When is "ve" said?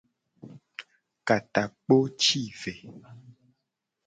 2.59-2.73